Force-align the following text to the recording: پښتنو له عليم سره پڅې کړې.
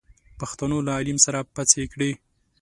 پښتنو 0.39 0.77
له 0.87 0.91
عليم 0.99 1.17
سره 1.25 1.39
پڅې 1.55 1.83
کړې. 1.93 2.11